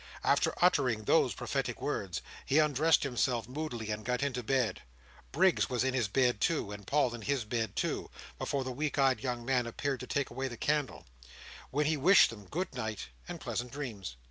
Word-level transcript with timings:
After 0.23 0.51
uttering 0.63 1.03
those 1.03 1.35
prophetic 1.35 1.79
words, 1.79 2.23
he 2.43 2.57
undressed 2.57 3.03
himself 3.03 3.47
moodily, 3.47 3.91
and 3.91 4.03
got 4.03 4.23
into 4.23 4.41
bed. 4.41 4.81
Briggs 5.31 5.69
was 5.69 5.83
in 5.83 5.93
his 5.93 6.07
bed 6.07 6.41
too, 6.41 6.71
and 6.71 6.87
Paul 6.87 7.13
in 7.13 7.21
his 7.21 7.45
bed 7.45 7.75
too, 7.75 8.09
before 8.39 8.63
the 8.63 8.71
weak 8.71 8.97
eyed 8.97 9.19
young 9.19 9.45
man 9.45 9.67
appeared 9.67 9.99
to 9.99 10.07
take 10.07 10.31
away 10.31 10.47
the 10.47 10.57
candle, 10.57 11.05
when 11.69 11.85
he 11.85 11.97
wished 11.97 12.31
them 12.31 12.47
good 12.47 12.73
night 12.73 13.09
and 13.27 13.39
pleasant 13.39 13.71
dreams. 13.71 14.15